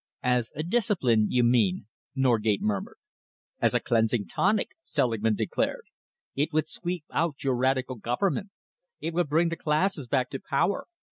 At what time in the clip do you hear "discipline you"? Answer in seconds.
0.63-1.43